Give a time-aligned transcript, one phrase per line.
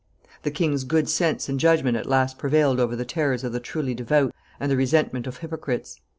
[0.41, 3.93] The king's good sense and judgment at last prevailed over the terrors of the truly
[3.93, 6.01] devout and the resentment of hypocrites.